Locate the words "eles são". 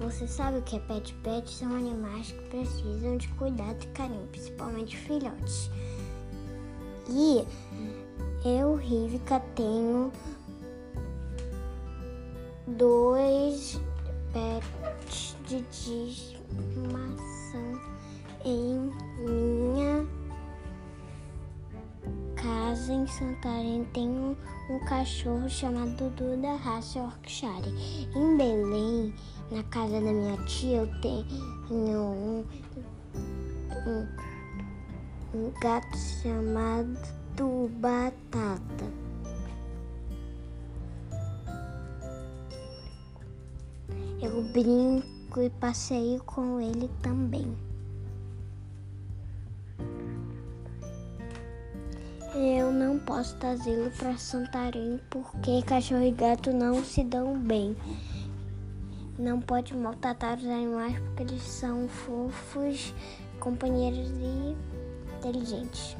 61.24-61.88